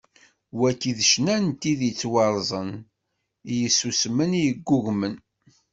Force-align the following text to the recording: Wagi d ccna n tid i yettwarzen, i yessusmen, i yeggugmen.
Wagi 0.59 0.91
d 0.97 0.99
ccna 1.09 1.35
n 1.45 1.47
tid 1.59 1.79
i 1.83 1.89
yettwarzen, 1.89 2.69
i 3.51 3.53
yessusmen, 3.61 4.31
i 4.39 4.41
yeggugmen. 4.45 5.15